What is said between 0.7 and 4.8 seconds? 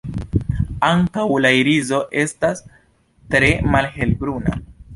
Ankaŭ la iriso estas tre malhelbruna.